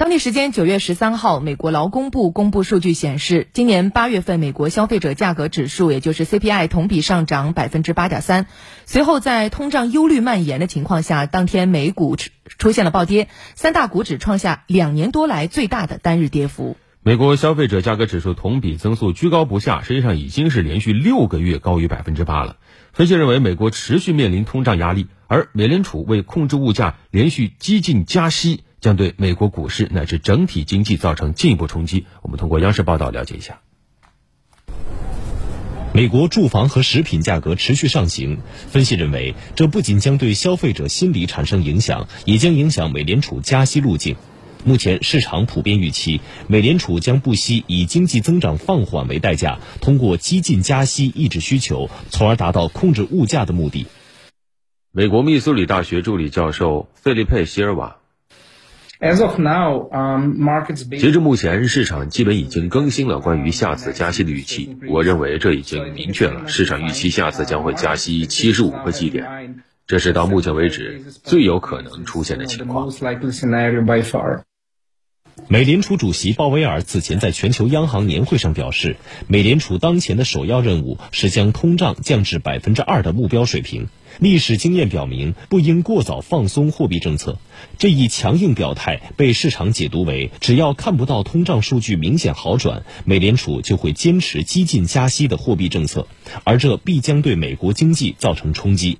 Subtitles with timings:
[0.00, 8.46] 当地时间九月十三号，美国劳工部公布数据显示，今年八月份美国消费者价格指数，也就是 CPI 同比上涨百分之八点三。
[8.86, 16.78] 随后，在通胀忧虑蔓延的情况下，当天美股出现了暴跌，三大股指创下两年多来最大的单日跌幅。
[17.02, 22.56] 美国消费者价格指数同比增速居高不下，实际上已经是连续六个月高于百分之八了。
[22.94, 28.64] 分析认为，美国持续面临通胀压力，而美联储为控制物价连续激进加息。
[28.80, 32.06] 将对美国股市乃至整体经济造成进一步冲击。
[32.22, 33.60] 我们通过央视报道了解一下。
[35.92, 38.38] 美国住房和食品价格持续上行，
[38.68, 44.16] 分析认为，这不仅将对消费者心理产生影响，也将影响美联储加息路径。
[44.64, 53.86] 目前市场普遍预期，美联储将不惜以经济增长放缓为代价，通过激进加息抑制需求，从而达到控制物价的目的。
[54.92, 57.99] 美国密苏里大学助理教授费利佩·希尔瓦。
[59.00, 60.86] As of now, um, markets.
[60.86, 64.76] 截至目前，市场基本已经更新了关于下次加息的预期。
[64.88, 72.90] 我认为这已经明确了，市场预期下次将会加息七十五个基点，这是到目前为止最有可能出现的情况。
[75.52, 83.88] 美联储主席鲍威尔此前在全球央行年会上表示，美联储当前的首要任务是将通胀降至百分之二的目标水平。
[84.20, 87.36] 历史经验表明，不应过早放松货币政策。
[87.78, 96.06] 这一强硬表态被市场解读为，只要看不到通胀数据明显好转，美联储就会坚持激进加息的货币政策，
[96.44, 98.98] 而这必将对美国经济造成冲击。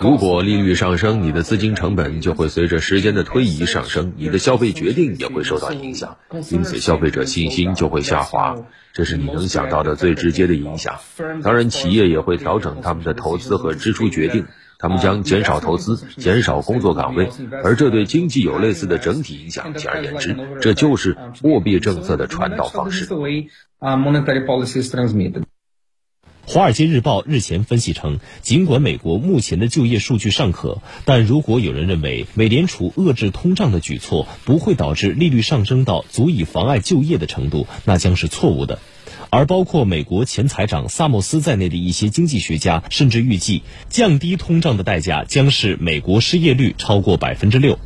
[0.00, 6.16] 如果利率上升，你的资金成本就会随着时间的推移上升，你的消费决定也会受到影响，
[6.50, 8.56] 因此消费者信心就会下滑，
[8.92, 10.96] 这是你能想到的最直接的影响。
[11.44, 14.46] 当然，企业也会调整他们的投资和支出决定，
[14.80, 17.28] 他们将减少投资，减少工作岗位，
[17.62, 19.74] 而这对经济有类似的整体影响。
[19.74, 23.06] 简而言之，这就是货币政策的传导方式。
[26.48, 38.78] 《华尔街日报》日前分析称，尽管美国目前的就业数据尚可，但如果有人认为美联储遏制通胀的举措不会导致利率上升到足以妨碍就业的程度，那将是错误的。
[39.28, 47.76] 而包括美国前财长萨默斯在内的一些经济学家甚至预计，降低通胀的代价将是美国失业率超过百分之六。